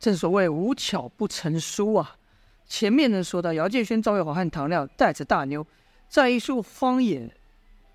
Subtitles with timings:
[0.00, 2.16] 正所谓无巧不成书啊。
[2.66, 5.64] 前面呢说到姚建轩、赵月华和唐亮带着大妞，
[6.08, 7.30] 在一处荒野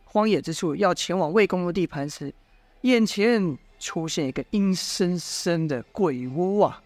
[0.04, 2.34] 荒野之处要前往魏公的地盘时，
[2.82, 6.82] 眼前出现一个阴森森的鬼屋啊！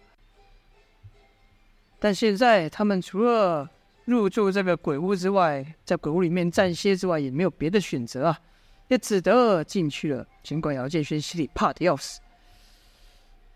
[1.98, 3.68] 但现在他们除了
[4.06, 8.40] 入住这个鬼屋之外，在鬼屋里面暂歇之外，也没有别的选择啊，
[8.88, 10.26] 也只得进去了。
[10.42, 12.20] 尽管姚建轩心里怕的要死。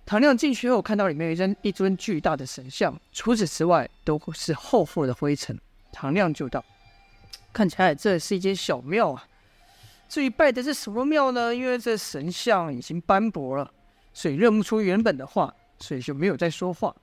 [0.07, 5.59] 唐亮进去后，看到里面一尊一尊巨大的神像，除此之外都是厚厚的灰尘。
[5.91, 6.63] 唐亮就道
[7.55, 9.27] ：“看起来这是一间小庙啊。
[10.07, 11.55] 至于拜的是什么庙呢？
[11.55, 13.73] 因为这神像已经斑驳了，
[14.13, 16.95] 所以认不出原本的话，所以就没有再说话。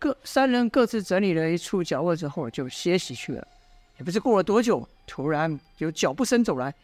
[0.00, 3.46] 各三人各自整理了一处角落之后，就歇息去了。
[3.98, 6.74] 也不知过了多久，突然有脚步声走来，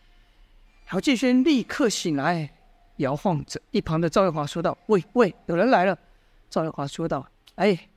[0.93, 2.51] 姚建轩立刻醒来。”
[2.99, 5.99] 摇晃着，一旁的赵月华说道：“喂喂，有人来了。”
[6.49, 7.27] 赵月华说道
[7.57, 7.89] ：“哎，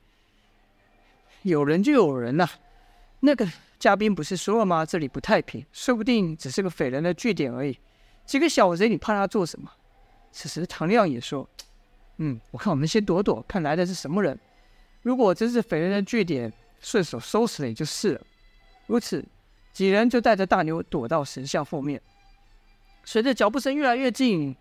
[1.44, 2.50] 有人就有人呐、
[3.20, 4.84] 那个嘉宾不是说了吗？
[4.84, 7.78] 这里不太平，说不定只是个匪人的据点而已。
[8.26, 9.72] 几个小贼，你怕他做什么？”
[10.34, 11.48] 此时唐亮也说
[12.18, 14.38] ：“嗯，我看我们先躲躲，看来的是什么人。
[15.04, 18.22] 如果真是匪人的据点，顺手收拾了也就是了。”
[18.88, 19.24] 如此，
[19.72, 22.02] 几人就带着大牛躲到神像后面。
[23.04, 24.56] 随着脚步声越来越近。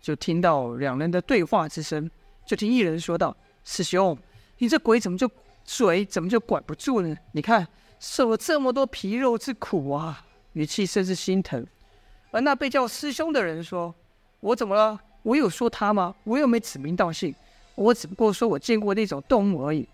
[0.00, 2.10] 就听到两人的对话之声，
[2.46, 4.16] 就听一人说道：“师兄，
[4.58, 5.30] 你这鬼怎么就
[5.64, 7.16] 嘴怎么就管不住呢？
[7.32, 7.66] 你看
[7.98, 10.24] 受了这么多皮肉之苦啊！”
[10.54, 11.66] 语气甚是心疼。
[12.30, 13.94] 而那被叫师兄的人说
[14.40, 14.98] ：“我怎么了？
[15.22, 16.14] 我有说他吗？
[16.24, 17.34] 我又没指名道姓，
[17.74, 19.88] 我只不过说我见过那种动物而已。”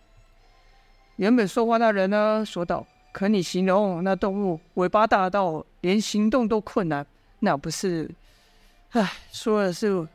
[1.16, 7.06] 原本说话那人呢，说道：“可你形容那动物尾巴大到连行动都困难，
[7.40, 8.10] 那不是？”
[8.94, 10.06] 唉，说的是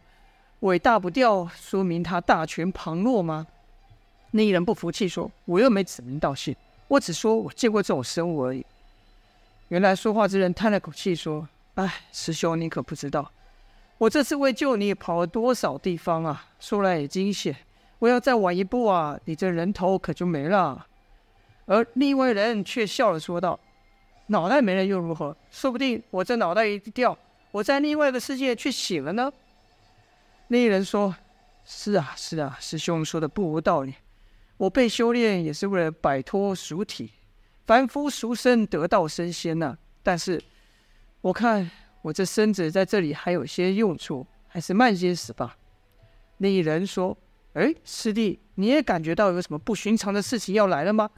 [0.61, 3.45] 尾大不掉，说明他大权旁落吗？
[4.31, 6.55] 那一人不服气说：“我又没指名道姓，
[6.87, 8.65] 我只说我见过这种生物而已。”
[9.67, 11.45] 原来说话之人叹了口气说
[11.75, 13.29] ：“唉，师兄，你可不知道，
[13.97, 16.45] 我这次为救你跑了多少地方啊！
[16.61, 17.53] 说来也惊险，
[17.99, 20.87] 我要再晚一步啊，你这人头可就没了。”
[21.67, 23.59] 而另外人却笑了说道
[24.27, 25.35] ：“脑袋没了又如何？
[25.51, 27.17] 说不定我这脑袋一掉。”
[27.51, 29.31] 我在另外一个世界却醒了呢。
[30.49, 31.15] 那人说
[31.65, 33.93] ：“是啊，是啊，师兄说的不无道理。
[34.57, 37.11] 我被修炼也是为了摆脱俗体，
[37.65, 40.41] 凡夫俗生得道升仙呐、但是
[41.21, 41.69] 我看
[42.01, 45.57] 我这身子在这里还有些用处，还是慢些死吧。”
[46.37, 47.17] 那一人说
[47.53, 51.09] ：“哎，师弟，你也感觉到有什么不寻常的事情要来了吗？”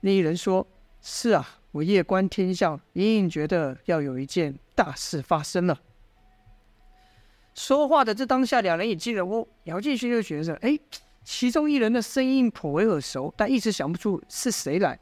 [0.00, 0.66] 那一人说
[1.02, 5.80] ：“是啊。”我夜观天象，隐隐觉得要有一件大事发生了。
[7.54, 9.48] 说话的这当下，两人也进了屋。
[9.64, 10.78] 姚建勋就觉得，哎，
[11.22, 14.98] 其中一人的声音颇为耳熟，但一直想不出是谁来。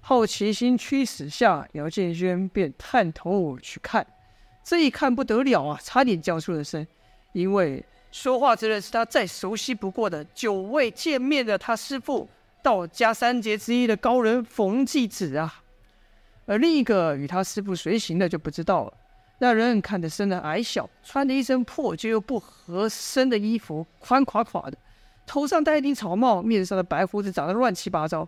[0.00, 4.06] 好奇心驱使下，姚建勋便探头去看。
[4.62, 6.86] 这一看不得了啊，差点叫出了声，
[7.32, 12.28] 因为说话之人是他再熟悉不过的，久未见面的他师父，
[12.62, 15.62] 道家三杰之一的高人冯继子啊。
[16.46, 18.92] 而另一个与他师父随行的就不知道了。
[19.38, 24.78] 那人看着身的矮小，穿着一身破旧又不合身的衣服，宽垮垮的，
[25.26, 28.26] 头上戴一顶草帽，面上的白胡子长得乱七八糟，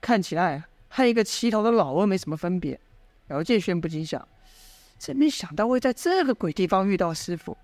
[0.00, 2.78] 看起来和一个乞讨的老翁没什么分别。
[3.28, 4.26] 姚建轩不禁想：
[4.98, 7.56] 真没想到会在这个鬼地方遇到师父，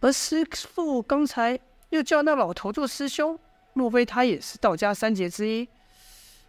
[0.00, 1.58] 而师父刚才
[1.90, 3.38] 又叫那老头做师兄，
[3.74, 5.68] 莫非他也是道家三杰之一？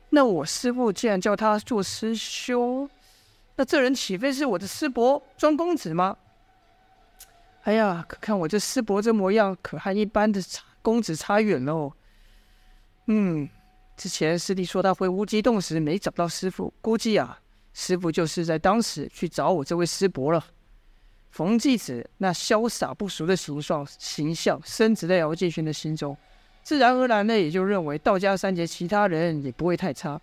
[0.09, 2.89] 那我师父既然叫他做师兄，
[3.55, 6.17] 那这人岂非是我的师伯庄公子吗？
[7.63, 10.41] 哎呀，可看我这师伯这模样，可和一般的
[10.81, 11.91] 公子差远喽。
[13.07, 13.49] 嗯，
[13.97, 17.39] 之前师弟说他回无极洞时没找到师傅，估计啊，
[17.73, 20.45] 师傅就是在当时去找我这位师伯了。
[21.31, 26.15] 冯继子那潇洒不俗的形状形象，深植在姚建勋的心中。
[26.63, 30.19] 自然而然的，也就认为道家三杰其他人也不会太差。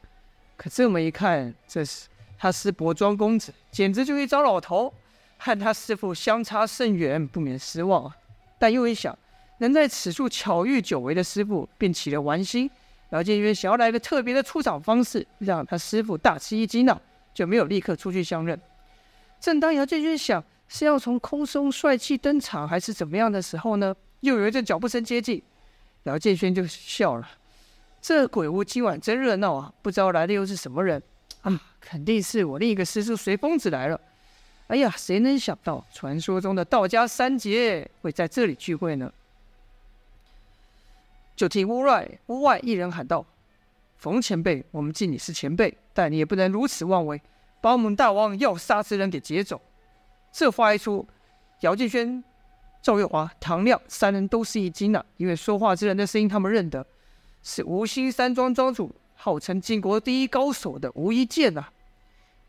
[0.56, 2.08] 可这么一看，这是
[2.43, 4.93] 他师伯庄公子，简直就一糟老头，
[5.39, 8.12] 和他师父相差甚远，不免失望。
[8.59, 9.17] 但又一想，
[9.59, 12.69] 能在此处巧遇久违的师傅，便起了玩心。
[13.11, 17.00] 姚建渊想要来个特别的出场方式，让他师傅大吃一惊呢，
[17.33, 18.61] 就没有立刻出去相认。
[19.38, 25.41] 正当姚建渊想是要从空中帅气登场，还是怎么样的时候呢，又有一阵脚步声接近。
[26.03, 27.31] 姚建轩就笑了，
[28.00, 29.73] 这鬼屋今晚真热闹啊！
[29.81, 31.00] 不知道来的又是什么人
[31.43, 31.61] 啊？
[31.81, 34.00] 肯定是我另一个师叔随风子来了。
[34.69, 39.12] 哎呀，谁能想到传说中的道家三杰会在这里聚会呢？
[41.37, 43.27] 就听屋外屋外一人喊道
[43.99, 47.21] ：“冯前辈，我们敬你是前辈，但你也不能如此妄为，
[47.61, 49.61] 把我们大王要杀之人给劫走。”
[50.33, 51.06] 这话一出，
[51.61, 52.23] 姚建轩、
[52.81, 56.87] 赵月华、唐亮三人都是一惊啊，因为说话之人的声音他们认得，
[57.43, 61.69] 是无心山庄庄主，号称晋国第一高手的吴一剑呐。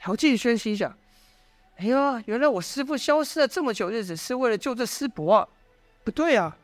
[0.08, 0.98] 姚建轩心想
[1.78, 5.48] ：“哎呀，原来我师傅消失了这么久日子，是为了救这师伯啊！
[6.04, 6.58] 不对啊，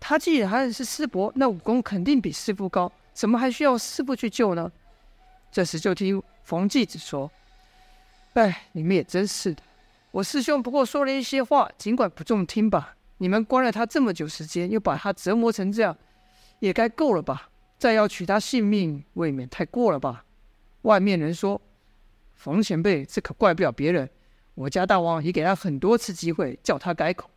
[0.00, 4.72] 他既然是师伯，那武功肯定比师傅高，怎么还需要师傅去救呢？”
[5.52, 7.30] 这时就听冯继子说
[8.34, 9.62] ：“哎，你们也真是的，
[10.10, 12.96] 我师兄不过说了一些话，尽管不中听吧。
[13.18, 15.96] 你们关了他这么久时间，又把他折磨成这样，
[16.58, 17.50] 也该够了吧？
[17.82, 20.24] 再要取他性命，未免太过了吧？”
[20.82, 21.60] 外面人说。
[22.36, 24.08] 冯前辈，这可怪不了别人。
[24.54, 27.28] 我家大王也给他很多次机会，叫他改口。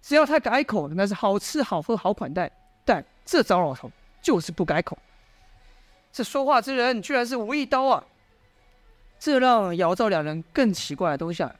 [0.00, 2.50] 只要他改口，那是好吃好喝好款待。
[2.84, 3.88] 但这糟老头
[4.20, 4.98] 就是不改口。
[6.12, 8.04] 这说话之人居然是吴一刀啊！
[9.20, 11.54] 这让姚赵两人更奇怪的都下来。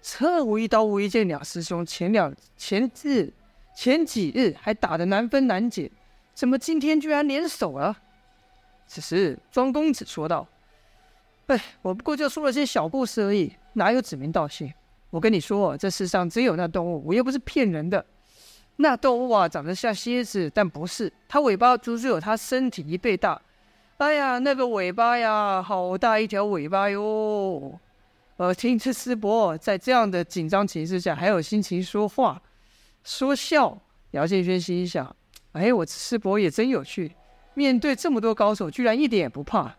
[0.00, 3.30] 这吴一刀、吴一剑两师兄前两前日
[3.76, 5.90] 前几日还打得难分难解，
[6.34, 7.96] 怎么今天居然联手了？
[8.86, 10.46] 此时庄公子说道。
[11.46, 14.72] 哎，我不过就说了些小故事而已，哪有指名道姓？
[15.10, 18.04] 我跟你说，这世上只有那动物，我又不是骗人的。
[18.76, 23.40] 那动物啊，长得像蝎子，但不是，它尾巴足足有它身体一倍大。
[23.98, 27.78] 哎呀，那个尾巴呀，好大一条尾巴哟！
[28.38, 32.42] 呃，听这师伯在这样的紧张情势下还有心情说话
[33.04, 33.78] 说笑，
[34.10, 35.14] 姚建轩心想：
[35.54, 37.16] 哎，我师伯也真有趣，
[37.54, 39.74] 面对这么多高手，居然一点也不怕。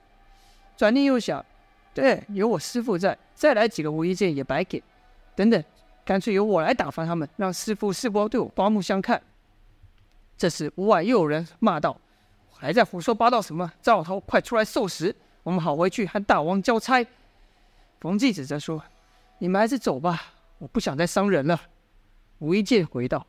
[0.75, 1.45] 转念又想。
[1.93, 4.83] 对，有我师父在，再来几个无意剑也白给。
[5.33, 5.63] 等等，
[6.03, 9.21] 干脆由我来打发他们，让师父师伯对我刮目相看。
[10.37, 11.97] 这时屋外又有人骂道
[12.51, 13.71] ：“还在胡说八道什么？
[13.81, 15.15] 赵老头，快出来受死！
[15.43, 17.05] 我们好回去和大王交差。”
[18.01, 18.83] 冯继子则说
[19.39, 20.21] ：“你们还是走吧，
[20.57, 21.61] 我不想再伤人了。”
[22.39, 23.25] 无意剑回道：“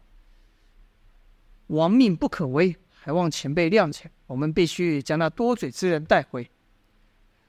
[1.68, 4.10] 亡命不可违，还望前辈谅解。
[4.26, 6.50] 我们必须将那多嘴之人带回。”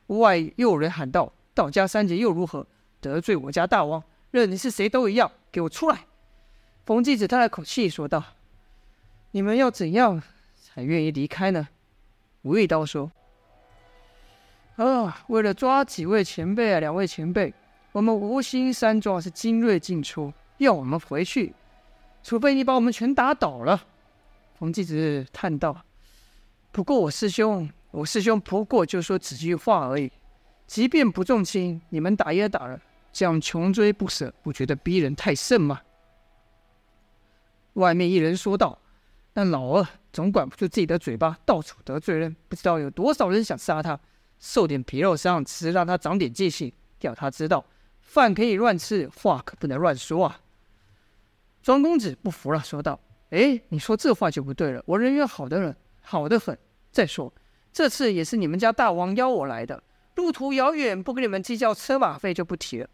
[0.08, 2.66] 屋外又有人喊道：“道家三杰又如何？
[3.02, 6.06] 得罪我家大王，任你是谁都一样，给我出来！”
[6.86, 8.24] 冯继子叹了口气说道
[9.32, 10.22] ：“你们要怎样
[10.56, 11.68] 才愿意离开呢？”
[12.44, 13.12] 吴一刀说
[14.78, 17.54] ：“啊，为了抓几位前辈啊，两位前辈，
[17.92, 21.54] 我们无心山庄是精锐尽出，要我们回去，
[22.24, 23.86] 除非你把我们全打倒了。”
[24.58, 25.84] 冯继子叹道
[26.72, 30.12] ：“不过我师兄。”我师兄不过就说几句话而已，
[30.68, 32.80] 即便不中听，你们打也打了，
[33.14, 35.82] 这样穷追不舍，不觉得逼人太甚吗？
[37.74, 38.78] 外面一人说道
[39.32, 43.98] ：“但老二总管不住自己的嘴巴，到处得罪人，不知道有多少人想杀他，
[44.38, 47.66] 受点皮肉伤，只是让他长点记性，要他知道
[48.02, 50.42] 饭可以乱吃，话可不能乱说啊。”
[51.64, 56.58] 庄公子不服了，说道：“哎，你说这话就不对了，我人缘好的很，好的很。
[56.92, 57.34] 再说。”
[57.74, 59.84] 这次也是你们家大王邀我来的，
[60.16, 62.90] 路途遥远，不跟你们计较车马费就不提了。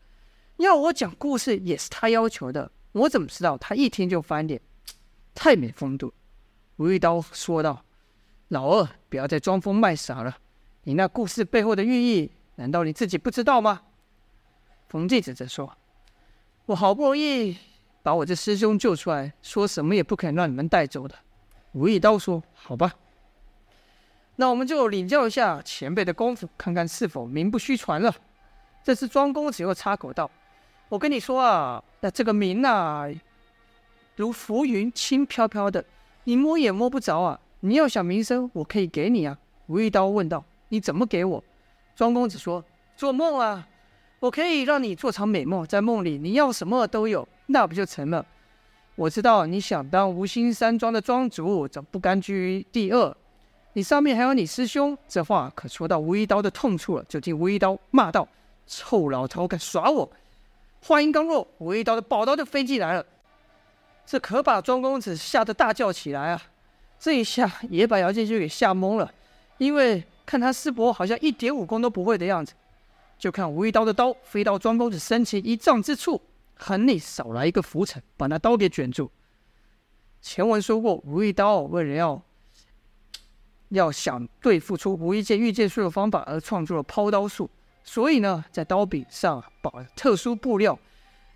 [0.58, 4.60] 要我讲故事也是他要求的，我怎么知道他一听就翻脸，
[5.34, 6.14] 太没风度。
[6.76, 7.86] 吴一刀说道
[8.50, 10.38] ：“老二，不要再装疯卖傻了，
[10.84, 13.84] 你那故事背后的寓意，难道你自己不知道吗？”
[14.90, 15.78] 冯继子则说
[16.66, 17.58] ：“我好不容易
[18.04, 21.16] 把我这师兄救出来，说什么也不肯让你们带走的。”
[21.74, 22.94] 吴一刀说：“好吧。”
[24.36, 28.14] 那我们就领教一下前辈的功夫，看看是否名不虚传了。
[28.84, 30.30] 这时庄公子又插口道
[30.90, 33.12] ：“我跟你说啊，那这个名呐，
[34.16, 35.86] 如浮云，轻飘飘的，
[36.26, 37.40] 你摸也摸不着啊。
[37.62, 41.44] 你要想名声，我可以给你啊。”吴一刀问道：“你怎么给我？”
[41.96, 42.66] 庄公子说
[42.98, 43.68] ：“做梦啊，
[44.24, 48.26] 我可以让你做场美梦，在梦里你要什么都有，那不就成了？
[48.96, 53.18] 我知道你想当无心山庄的庄主，怎不甘居于第二？”
[53.76, 57.04] 你上面还有你师兄，这话可说到吴一刀的痛处了。
[57.10, 58.26] 就听吴一刀骂道
[58.66, 60.10] ：“臭老头，敢耍我！”
[60.82, 63.06] 话音刚落，吴一刀的宝刀就飞进来了，
[64.06, 66.42] 这可把庄公子吓得大叫起来啊！
[66.98, 69.12] 这一下也把姚建勋给吓懵了，
[69.58, 72.54] 因为看他师伯好像一点武功都不会的样子。
[73.24, 76.22] 就看吴一刀的刀飞到庄公子身前一丈之处，
[76.56, 79.10] 横里扫来一个拂尘，把那刀给卷住。
[80.22, 82.22] 前文说过，吴一刀为了要。
[83.70, 87.50] 要想对付出无一剑御剑术的方法，而创作了抛刀术。
[87.86, 90.78] 所以呢，在刀柄上绑特殊布料，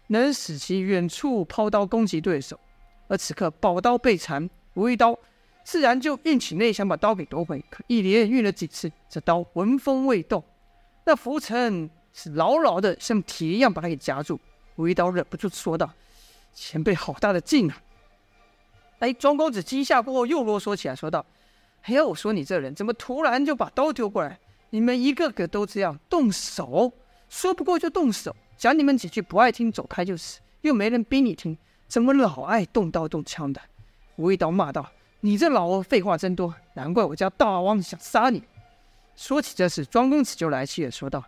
[0.08, 2.60] 能使其远处抛刀攻击对手。
[3.08, 5.18] 而此刻宝刀被缠，无一刀
[5.64, 7.64] 自然就运起内想把刀给夺回。
[7.70, 10.44] 可一连运了几次，这刀纹风未动，
[11.08, 14.38] 那浮尘是牢牢的像铁一样把他给夹住。
[14.76, 15.90] 吴一刀忍不住说道
[16.54, 17.82] ：“前辈好大的劲啊！”
[19.00, 21.26] 哎，庄公子惊吓过后又啰嗦起来，说道
[21.88, 24.38] ：“哎呀，我说你这人怎么突然就把刀丢过来？
[24.72, 26.92] 你们一个个都这样动手，
[27.30, 33.62] 说不过就动手，讲你们几句不爱听走开就是，又没人逼你听，怎么老爱动刀动枪的？”
[34.18, 38.44] 吴一刀骂道：“你这老废话真多，难怪我家大王想杀你。”
[39.18, 41.22] 说起这事，庄公子就来气了，说道：“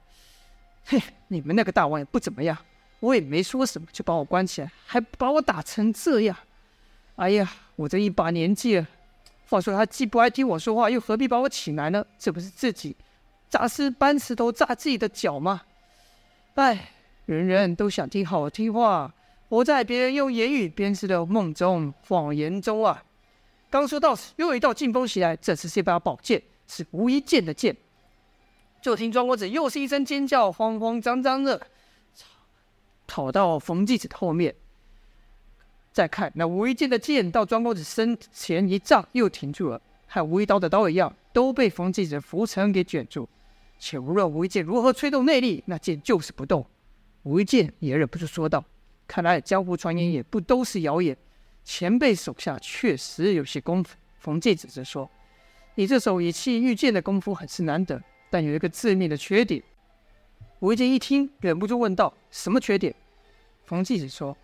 [0.85, 2.57] 嘿，你们那个大王也不怎么样，
[3.01, 6.37] 我也没说什么，就把我关起来，还把我打成这样。
[7.15, 8.87] 哎呀，我这一把年纪了，
[9.49, 12.05] 话说他既不爱听我说话，又何必把我请来呢？
[12.17, 12.95] 这不是自己
[13.49, 15.63] 砸石搬石头砸自己的脚吗？
[16.55, 16.91] 哎，
[17.25, 19.13] 人人都想听好听话。”
[19.49, 23.03] 活在别人用言语编织的梦中、谎言中啊！
[23.67, 27.75] 刚说到此，又有一道劲风袭来，这次是一把宝剑，是无一剑的剑。
[28.81, 31.67] 就听庄公子又是一声尖叫，慌慌张张的
[33.05, 34.55] 跑到冯继子的后面。
[35.91, 43.27] 再看那无一剑的剑到庄公子身前一丈，又停住了，和无一刀的刀一样，都被冯继子的拂尘给卷住。
[43.79, 46.65] 且无论无一剑如何催动内力，那剑就是不动。
[47.23, 48.63] 无一剑也忍不住说道。
[49.07, 51.17] 看来江湖传言也不都是谣言，
[51.65, 53.97] 前辈手下确实有些功夫。
[54.19, 55.09] 冯继子则说
[55.79, 59.63] ：“你这手以气御剑的功夫很是难得，但有一个致命的缺点。”
[60.59, 62.93] 吴一剑一听，忍不住问道：“什么缺点？”
[63.63, 64.35] 冯继子说：“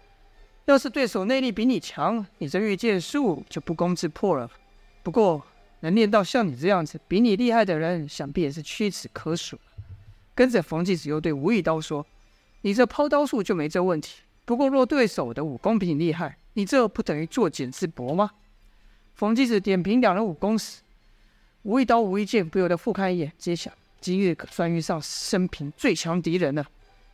[0.64, 4.50] 要是对手内力比你强，你这御剑术就不攻自破了。
[5.04, 5.46] 不过
[5.82, 9.60] 能练到像你这样子比你厉害的人，想必也是屈指可数。”
[10.34, 12.08] 跟着冯继子又对吴一刀说
[12.64, 18.32] ：“你这抛刀术就没这问题。”不过，若对手的武功比你厉害，你这不等于作茧自缚吗？
[19.16, 20.80] 冯继子点评两人武功时，
[21.66, 26.64] 吴一刀、吴一剑不由得复看一眼，皆想：今日可算遇上生平最强敌人了。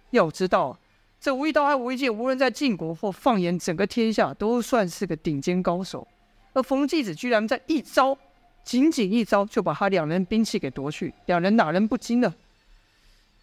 [0.10, 0.78] 要知道，
[1.22, 6.06] 这吴一刀和吴一剑，无论在晋国或放眼整个天下，都算是个顶尖高手。
[6.52, 8.18] 而冯继子居然在一招，
[8.66, 12.36] 仅仅一招，就把他两人兵器给夺去，两人哪能不惊呢？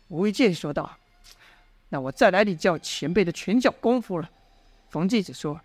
[0.08, 0.98] 吴一剑说道。
[1.88, 4.28] 那我再来领教前辈的拳脚功夫了。
[4.90, 5.58] 冯继子说：“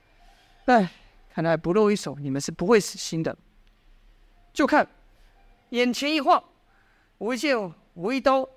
[0.67, 0.89] 哎，
[1.33, 3.37] 看来不露一手，你们是不会死心的。
[4.53, 4.87] 就看
[5.73, 6.41] 眼前一晃，
[7.17, 7.57] 吴一剑、
[7.95, 8.47] 吴一刀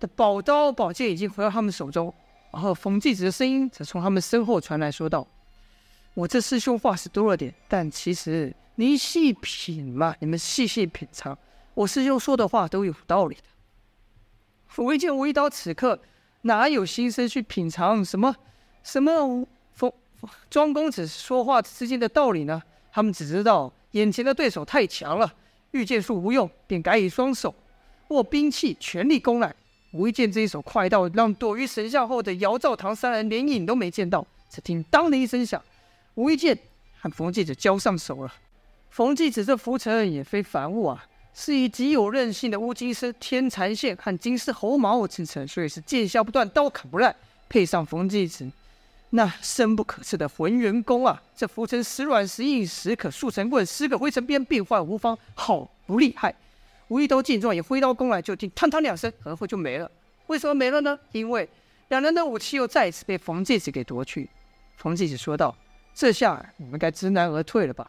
[0.00, 2.12] 的宝刀、宝剑已经回到他们手中，
[2.52, 5.24] 然后冯继子的声音则从他们身后传来，说道
[6.14, 11.38] ：‘我这师兄话是多了点，但其实你细品嘛，你们细细品尝，
[11.74, 13.42] 我师兄说的话都有道理的。’
[14.82, 16.00] 吴一剑、无一刀此刻。”
[16.42, 18.32] 哪有心思去品尝什么
[18.84, 19.92] 什么冯
[20.48, 22.62] 庄公子说话之间的道理呢？
[22.92, 25.34] 他们只知道眼前的对手太强了，
[25.76, 27.54] 御剑术无用，便改以双手
[28.08, 29.54] 握兵器，全力攻来。
[29.92, 34.26] 吴一剑这一手快到让躲于神像后的姚兆堂三人连影都没见到。
[34.50, 35.62] 只听当的一声响，
[36.14, 36.58] 吴一剑
[37.00, 38.32] 和冯继子交上手了。
[38.90, 41.06] 冯继子这浮尘也非凡物啊。
[41.38, 47.14] 是以极有韧性的乌金丝天蚕线和金丝猴毛制成，所以是剑削不断，刀砍不烂。
[47.46, 48.50] 配上冯继子
[49.10, 56.34] 那深不可测的浑元功啊，这浮尘时软时硬，时可速成棍，时可挥成鞭，变幻无方，好不厉害！
[56.88, 59.90] 吴一刀见状也挥刀攻来，就听嘡嘡两声，而后就没了。
[60.26, 60.98] 为什么没了呢？
[61.12, 61.48] 因为
[61.88, 64.28] 两人的武器又再一次被冯继子给夺去。
[64.76, 65.56] 冯继子说道
[65.94, 67.88] ：“这下你们该知难而退了吧？”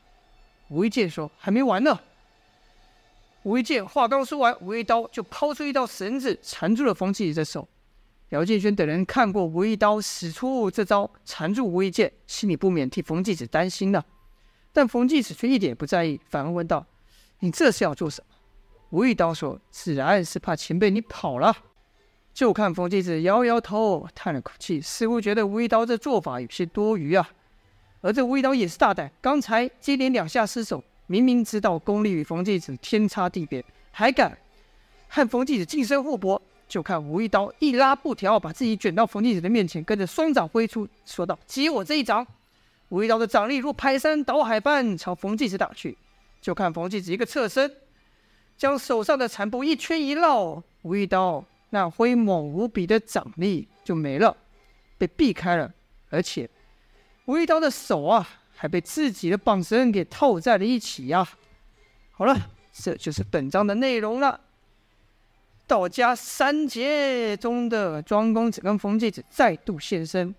[0.70, 2.00] 吴一剑说：“还没完呢。”
[3.44, 7.68] 吴一剑话刚说完，吴一刀就抛出一道绳子缠住了冯继子的手。
[8.30, 14.06] 姚建轩等人看过吴一刀使出这招缠住吴一剑，心里不免替冯继子担心了。
[14.74, 16.86] 但冯继子却一点不在意，反而问道
[17.40, 18.36] ：“你这是要做什么？”
[18.92, 21.56] 吴一刀说：“自然是怕前辈你跑了。”
[22.34, 27.30] 就看冯继子摇摇头，叹了口气，似乎觉得吴一刀这做法有些多余啊。
[28.02, 30.84] 而这吴一刀也是大胆，刚才接连两下失手。
[31.08, 34.38] 明明知道功力与冯继子天差地别，还敢
[35.08, 36.42] 和冯继子近身互搏。
[36.68, 42.26] 就看吴一刀一拉布条，把自己卷到冯继子的面前，跟着双掌挥出，说道：“接我这一掌！”
[42.90, 45.98] 吴一刀的掌力如排山倒海般朝冯继子打去。
[46.42, 47.72] 就看冯继子一个侧身，
[48.58, 54.36] 将手上的残布一圈一绕，吴一刀那挥猛无比的掌力就没了，
[54.98, 55.74] 被避开了。
[56.10, 56.50] 而且
[57.26, 58.28] 吴一刀的手啊！
[58.60, 61.24] 还被自己的绑绳给套在了一起呀、
[62.10, 62.36] 好了，
[62.74, 64.42] 这就是本章的内容了。
[65.68, 70.34] 道家三杰中的庄公子跟冯继子再度现身，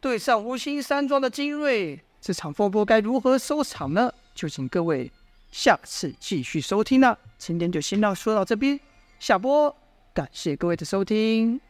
[0.00, 4.10] 对上无心山庄的精锐，这场风波该如何收场呢？
[4.34, 5.12] 就请各位
[5.52, 7.18] 下次继续收听啦。
[7.36, 8.80] 今天就先到说到这边，
[9.20, 9.76] 下播，
[10.14, 11.60] 感谢各位的收听。